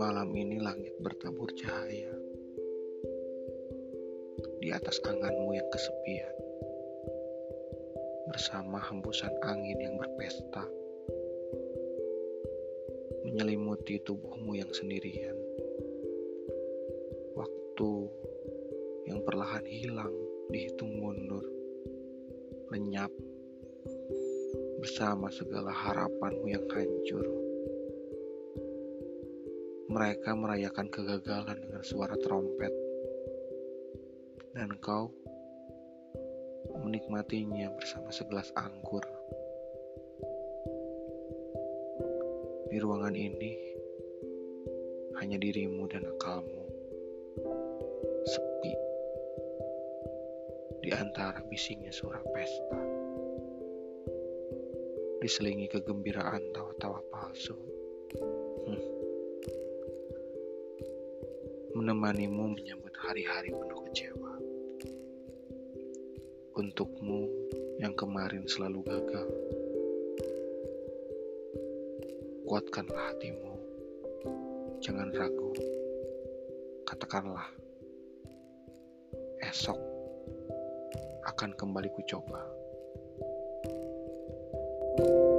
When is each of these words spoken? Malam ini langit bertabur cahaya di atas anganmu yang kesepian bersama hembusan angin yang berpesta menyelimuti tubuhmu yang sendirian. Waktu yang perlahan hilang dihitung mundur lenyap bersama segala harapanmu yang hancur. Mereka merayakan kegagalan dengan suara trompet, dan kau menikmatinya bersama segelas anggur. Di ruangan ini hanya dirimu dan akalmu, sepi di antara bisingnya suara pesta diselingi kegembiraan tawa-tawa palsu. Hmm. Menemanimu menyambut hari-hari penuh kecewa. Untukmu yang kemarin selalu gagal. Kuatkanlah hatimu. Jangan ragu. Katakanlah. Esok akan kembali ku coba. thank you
Malam 0.00 0.32
ini 0.32 0.56
langit 0.64 0.96
bertabur 0.96 1.52
cahaya 1.52 2.08
di 4.64 4.72
atas 4.72 4.96
anganmu 5.04 5.52
yang 5.52 5.68
kesepian 5.68 6.32
bersama 8.32 8.80
hembusan 8.88 9.28
angin 9.44 9.76
yang 9.76 10.00
berpesta 10.00 10.64
menyelimuti 13.28 14.00
tubuhmu 14.08 14.56
yang 14.56 14.72
sendirian. 14.72 15.36
Waktu 17.36 17.92
yang 19.04 19.20
perlahan 19.20 19.68
hilang 19.68 20.16
dihitung 20.48 20.96
mundur 20.96 21.44
lenyap 22.72 23.12
bersama 24.84 25.32
segala 25.32 25.72
harapanmu 25.72 26.44
yang 26.44 26.68
hancur. 26.68 27.24
Mereka 29.88 30.36
merayakan 30.36 30.92
kegagalan 30.92 31.56
dengan 31.56 31.80
suara 31.80 32.12
trompet, 32.20 32.68
dan 34.52 34.76
kau 34.84 35.08
menikmatinya 36.84 37.72
bersama 37.80 38.12
segelas 38.12 38.52
anggur. 38.60 39.00
Di 42.68 42.76
ruangan 42.76 43.16
ini 43.16 43.56
hanya 45.16 45.40
dirimu 45.40 45.88
dan 45.88 46.04
akalmu, 46.04 46.64
sepi 48.28 48.72
di 50.84 50.92
antara 50.92 51.40
bisingnya 51.48 51.88
suara 51.88 52.20
pesta 52.36 53.03
diselingi 55.24 55.72
kegembiraan 55.72 56.52
tawa-tawa 56.52 57.00
palsu. 57.08 57.56
Hmm. 58.68 58.84
Menemanimu 61.72 62.52
menyambut 62.52 62.92
hari-hari 63.00 63.48
penuh 63.56 63.80
kecewa. 63.88 64.36
Untukmu 66.60 67.24
yang 67.80 67.96
kemarin 67.96 68.44
selalu 68.44 68.84
gagal. 68.84 69.24
Kuatkanlah 72.44 73.16
hatimu. 73.16 73.56
Jangan 74.84 75.08
ragu. 75.08 75.56
Katakanlah. 76.84 77.48
Esok 79.40 79.80
akan 81.32 81.56
kembali 81.56 81.88
ku 81.96 82.04
coba. 82.04 82.63
thank 84.96 85.08
you 85.08 85.33